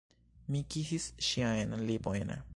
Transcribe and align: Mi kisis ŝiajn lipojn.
Mi 0.53 0.61
kisis 0.75 1.07
ŝiajn 1.29 1.77
lipojn. 1.91 2.39